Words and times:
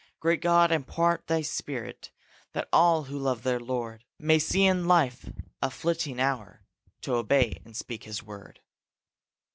Great 0.19 0.41
God, 0.41 0.71
impart 0.71 1.27
thy 1.27 1.41
Spirit 1.41 2.09
That 2.53 2.67
all 2.73 3.03
who 3.03 3.19
love 3.19 3.43
their 3.43 3.59
Lord 3.59 4.03
May 4.17 4.39
see 4.39 4.65
in 4.65 4.87
life 4.87 5.29
a 5.61 5.69
flitting 5.69 6.19
hour 6.19 6.63
To 7.01 7.13
obey 7.17 7.61
and 7.63 7.75
speak 7.77 8.05
his 8.05 8.23
word. 8.23 8.61